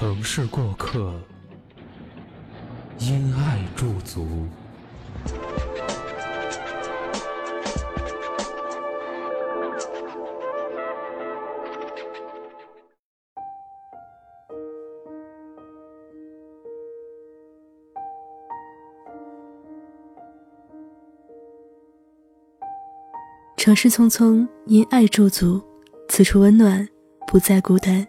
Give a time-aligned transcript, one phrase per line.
[0.00, 1.12] 城市过客，
[3.00, 4.46] 因爱驻足。
[23.56, 25.60] 城市匆匆，因爱驻足，
[26.08, 26.88] 此处温暖，
[27.26, 28.06] 不再孤单。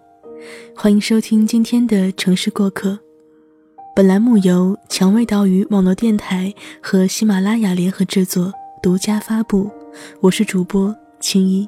[0.76, 2.98] 欢迎收听今天的城市过客。
[3.96, 9.70] 本栏目由蔷薇岛屿网络电台和喜马拉雅联合制作，独家发布。
[10.22, 11.68] 我是主播青衣。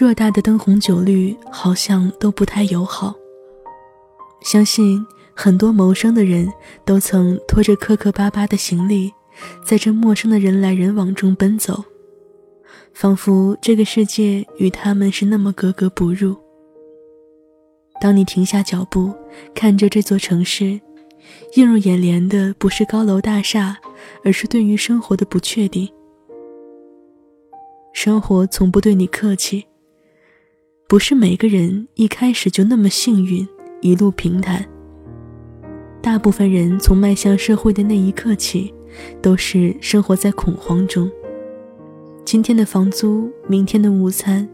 [0.00, 3.14] 偌大的灯红酒绿，好像都不太友好。
[4.40, 6.50] 相信很多谋生的人
[6.86, 9.12] 都曾拖着磕磕巴巴的行李，
[9.62, 11.84] 在这陌生的人来人往中奔走，
[12.94, 16.34] 仿佛这个世界与他们是那么格格不入。
[18.00, 19.12] 当你停下脚步，
[19.54, 20.80] 看着这座城市，
[21.56, 23.76] 映入眼帘的不是高楼大厦，
[24.24, 25.86] 而是对于生活的不确定。
[27.92, 29.66] 生活从不对你客气。
[30.90, 33.46] 不是每个人一开始就那么幸运，
[33.80, 34.66] 一路平坦。
[36.02, 38.74] 大部分人从迈向社会的那一刻起，
[39.22, 41.08] 都是生活在恐慌中。
[42.24, 44.48] 今天的房租，明天的午餐，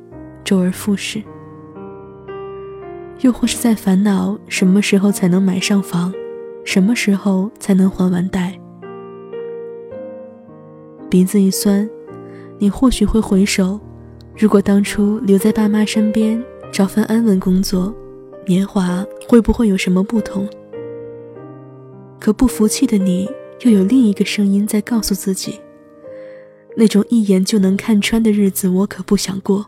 [0.44, 1.22] 周而复始。
[3.22, 6.12] 又或是在烦恼什么时候才能买上房，
[6.66, 8.60] 什么时候才能还完贷。
[11.08, 11.88] 鼻子一酸，
[12.58, 13.80] 你或许会回首。
[14.38, 17.94] 如果当初留在爸妈身边，找份安稳工作，
[18.46, 20.46] 年华会不会有什么不同？
[22.20, 23.26] 可不服气的你，
[23.62, 25.58] 又有另一个声音在告诉自己：
[26.76, 29.64] 那种一眼就能看穿的日子，我可不想过。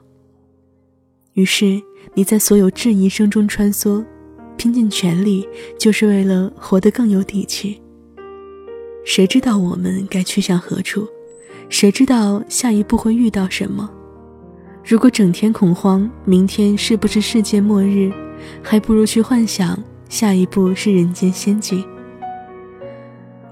[1.32, 1.80] 于是
[2.12, 4.04] 你在所有质疑声中穿梭，
[4.58, 7.80] 拼尽全力，就是为了活得更有底气。
[9.02, 11.08] 谁知道我们该去向何处？
[11.70, 13.90] 谁知道下一步会遇到什么？
[14.88, 18.10] 如果整天恐慌，明天是不是世界末日？
[18.62, 19.78] 还不如去幻想
[20.08, 21.84] 下一步是人间仙境。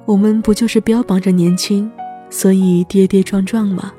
[0.06, 1.92] 我们不就是标榜着年轻，
[2.30, 3.92] 所以跌跌撞撞吗？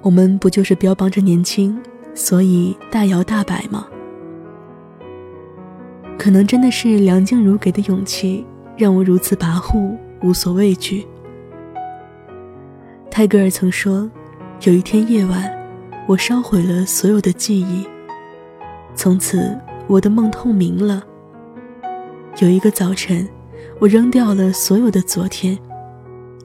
[0.00, 1.76] 我们不就是标榜着年轻，
[2.14, 3.88] 所以大摇大摆吗？
[6.16, 8.46] 可能真的是梁静茹给的勇气，
[8.76, 11.04] 让我如此跋扈，无所畏惧。
[13.10, 14.08] 泰戈尔曾说，
[14.62, 15.61] 有一天夜晚。
[16.12, 17.88] 我烧毁了所有的记忆，
[18.94, 21.02] 从此我的梦透明了。
[22.38, 23.26] 有一个早晨，
[23.80, 25.58] 我扔掉了所有的昨天，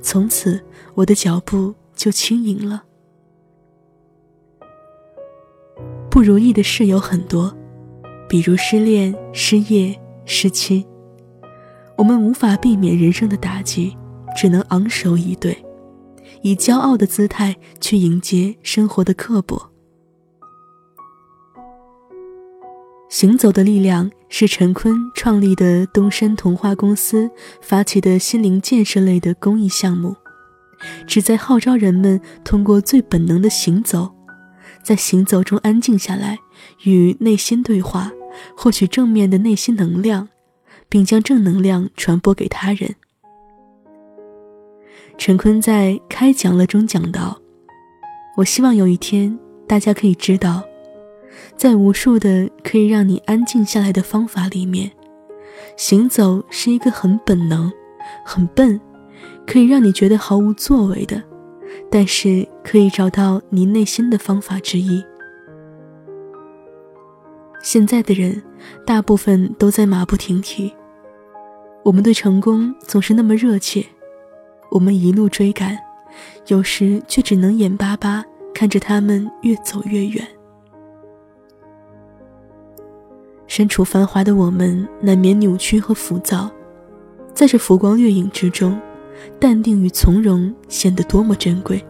[0.01, 0.57] 从此
[0.94, 2.85] 我的脚步就轻盈了。
[6.09, 7.53] 不如意的事有很多，
[8.29, 10.85] 比如失恋、失业、失亲，
[11.97, 13.97] 我们无法避免人生的打击，
[14.34, 15.61] 只能昂首以对。
[16.41, 19.71] 以骄傲的姿态去迎接生活的刻薄。
[23.09, 30.16] 行走的力量是陈坤创立的东山童话公司发起的心灵建设类的公益项目，
[31.07, 34.13] 旨在号召人们通过最本能的行走，
[34.84, 36.37] 在行走中安静下来，
[36.84, 38.11] 与内心对话，
[38.57, 40.28] 获取正面的内心能量，
[40.90, 42.96] 并将正能量传播给他人。
[45.17, 47.37] 陈坤在开讲了中讲到
[48.37, 49.37] ：“我希望有一天，
[49.67, 50.64] 大家可以知道，
[51.58, 54.90] 在无数的可以让你安静下来的方法里面，
[55.75, 57.69] 行走是一个很本能、
[58.23, 58.79] 很笨，
[59.46, 61.22] 可以让你觉得毫无作为的，
[61.91, 65.03] 但是可以找到你内心的方法之一。
[67.64, 68.41] 现在的人，
[68.85, 70.72] 大部分都在马不停蹄，
[71.84, 73.84] 我们对成功总是那么热切。”
[74.69, 75.78] 我们一路追赶，
[76.47, 78.23] 有时却只能眼巴巴
[78.53, 80.28] 看着他们越走越远。
[83.47, 86.49] 身处繁华的我们，难免扭曲和浮躁，
[87.34, 88.79] 在这浮光掠影之中，
[89.40, 91.84] 淡定与从容显得多么珍贵。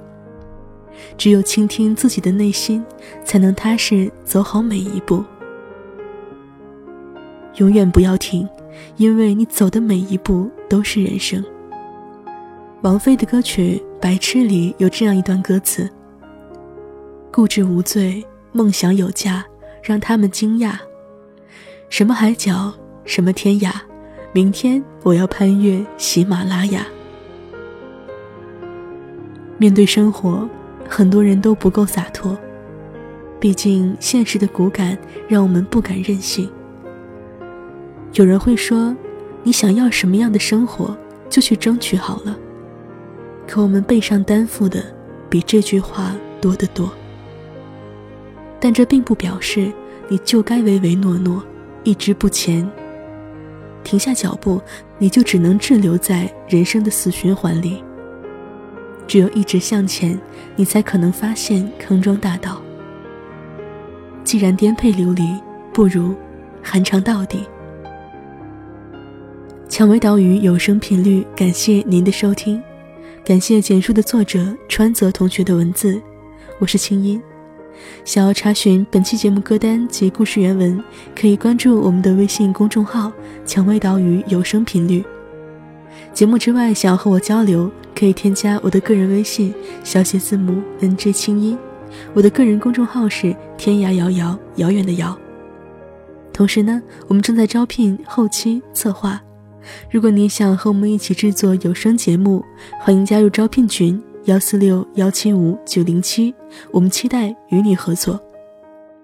[1.17, 2.83] 只有倾听自己的内心，
[3.23, 5.23] 才能踏实走好每一步。
[7.55, 8.47] 永远不要停，
[8.97, 11.43] 因为你走的每一步都是人生。
[12.87, 15.89] 王菲的歌曲《白痴》里有这样一段歌词
[17.33, 19.45] ：“固执无罪，梦想有价，
[19.83, 20.77] 让他们惊讶。
[21.89, 22.73] 什么海角，
[23.03, 23.73] 什么天涯，
[24.31, 26.87] 明天我要攀越喜马拉雅。”
[29.59, 30.47] 面对生活。
[30.87, 32.37] 很多人都不够洒脱，
[33.37, 34.97] 毕竟现实的骨感
[35.27, 36.49] 让我们不敢任性。
[38.13, 38.95] 有人会说
[39.43, 40.97] ：“你想要什么样的生活，
[41.29, 42.39] 就去争取好了。”
[43.47, 44.83] 可我们背上担负的
[45.29, 46.91] 比这句话多得多。
[48.59, 49.71] 但这并不表示
[50.09, 51.43] 你就该唯唯诺诺、
[51.83, 52.69] 一直不前。
[53.83, 54.61] 停下脚步，
[54.97, 57.81] 你就只能滞留在人生的死循环里。
[59.07, 60.19] 只有一直向前，
[60.57, 62.61] 你才可能发现康庄大道。
[64.25, 65.23] 既然颠沛流离，
[65.71, 66.13] 不如
[66.61, 67.45] 寒肠到底。
[69.69, 72.61] 蔷薇岛屿有声频率，感谢您的收听，
[73.27, 76.01] 感谢简述的作者川泽同学的文字，
[76.59, 77.21] 我是清音。
[78.05, 80.81] 想要查询本期节目歌单及故事原文，
[81.13, 83.11] 可以关注我们的微信公众号
[83.45, 85.03] “蔷薇岛屿有声频率”。
[86.15, 89.53] 节目之外，想要和我交流，可以添加我的个人微信，
[89.83, 91.57] 小写字母 N J 清音。
[92.13, 95.13] 我的个人公众号是天涯遥遥遥远的遥。
[96.31, 99.21] 同时呢，我们正在招聘后期策划。
[99.89, 102.43] 如果你想和我们一起制作有声节目，
[102.79, 106.33] 欢迎加入招聘群幺四六幺七五九零七。
[106.71, 108.19] 我们期待与你合作。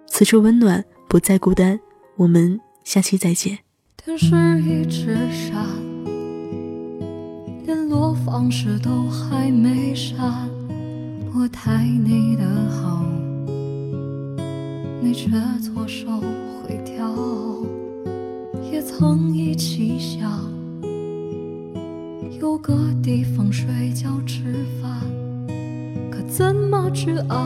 [0.07, 1.79] 此处温暖，不再孤单。
[2.15, 3.59] 我们下期再见。
[3.97, 4.27] 天是
[4.61, 5.65] 一只山。
[7.89, 10.49] 落方式都还没删，
[11.35, 13.05] 我太你的好，
[14.99, 15.29] 你却
[15.61, 16.07] 错手
[16.63, 17.13] 毁掉。
[18.73, 20.51] 也曾一起想，
[22.41, 22.73] 有个
[23.03, 24.41] 地方睡觉吃
[24.81, 24.99] 饭，
[26.09, 27.45] 可怎么去熬？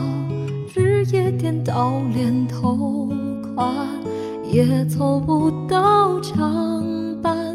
[0.74, 3.10] 日夜颠倒连头
[3.54, 3.76] 款，
[4.50, 6.82] 也凑不到墙
[7.20, 7.54] 板，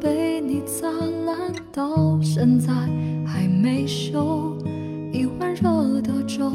[0.00, 0.88] 被你砸
[1.26, 2.20] 烂到。
[2.22, 2.72] 现在
[3.26, 4.56] 还没修，
[5.12, 6.48] 一碗热的粥，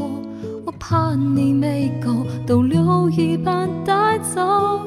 [0.66, 4.80] 我怕你没够，都留一半带走，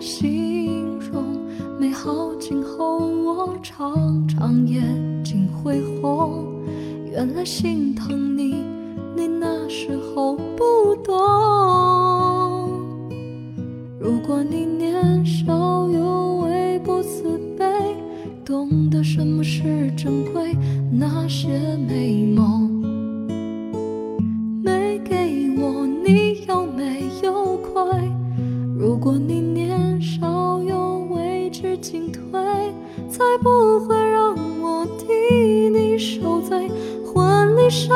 [0.00, 1.38] 形容
[1.78, 4.82] 美好今后，我常常眼
[5.22, 6.46] 睛会红。
[7.12, 8.64] 原来心疼你，
[9.14, 11.49] 你那时候不懂。
[33.20, 36.70] 才不会让我替你受罪。
[37.04, 37.94] 婚礼上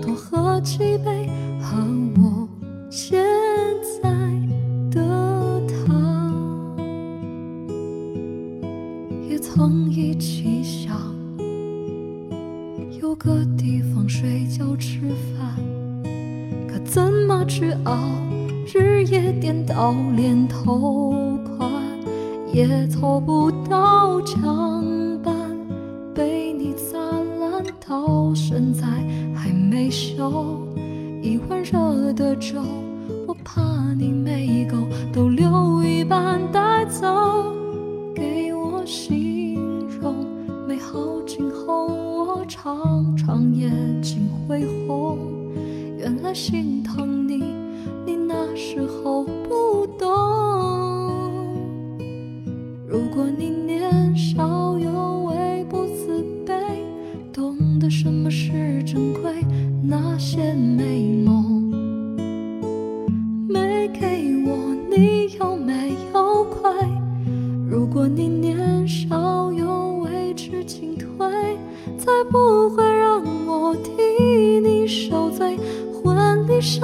[0.00, 1.28] 多喝几杯，
[1.60, 1.76] 和
[2.16, 2.48] 我
[2.88, 3.20] 现
[4.00, 4.08] 在
[4.92, 6.32] 的他。
[9.28, 9.36] 也。
[9.40, 10.96] 曾一起想
[13.02, 15.00] 有个地方睡觉吃
[15.36, 15.56] 饭，
[16.68, 17.98] 可怎么去熬？
[18.72, 21.33] 日夜颠倒连头
[22.54, 24.84] 也凑不到墙
[25.24, 25.34] 板，
[26.14, 26.96] 被你砸
[27.40, 28.86] 烂到现在
[29.34, 30.64] 还没修。
[31.20, 32.62] 一碗热的粥，
[33.26, 33.60] 我怕
[33.98, 34.76] 你没够，
[35.12, 37.52] 都留一半带走，
[38.14, 39.58] 给我形
[39.88, 40.14] 容
[40.68, 40.96] 美好
[41.26, 42.44] 今后，我。
[42.46, 45.18] 常常眼睛会红，
[45.98, 47.42] 原来心疼你，
[48.06, 49.73] 你那时候不
[53.04, 56.54] 如果你年少有为不自卑，
[57.34, 59.44] 懂得什么是珍贵，
[59.82, 61.70] 那些美梦
[63.46, 66.72] 没给我，你有没有亏？
[67.68, 71.06] 如果你年少有为知进退。
[71.98, 73.90] 才不会让我替
[74.60, 75.56] 你受罪。
[75.92, 76.82] 婚礼上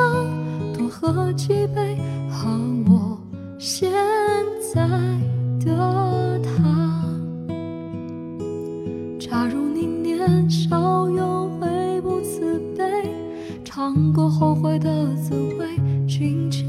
[0.76, 1.96] 多喝几杯，
[2.30, 2.48] 和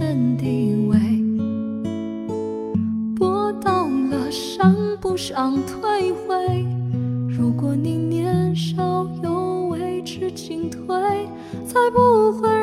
[0.01, 0.97] 身地位，
[3.15, 6.65] 搏到了伤不伤退回。
[7.29, 10.87] 如果你年少有为，知进退，
[11.67, 12.60] 才不会。